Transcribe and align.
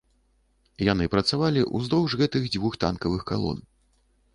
Яны 0.91 1.05
працавалі 1.15 1.67
ўздоўж 1.77 2.11
гэтых 2.23 2.51
дзвюх 2.53 2.73
танкавых 2.87 3.21
калон. 3.35 3.67